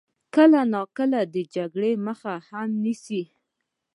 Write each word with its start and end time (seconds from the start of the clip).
کله 0.35 0.59
ناکله 0.73 1.21
د 1.33 1.35
جګړې 1.55 1.91
مخه 2.05 2.33
هم 2.47 2.69
نیسي. 2.83 3.23